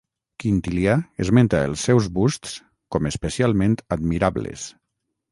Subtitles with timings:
[0.43, 0.93] Quintilià
[1.25, 2.55] esmenta els seus busts
[2.95, 4.65] com especialment admirables.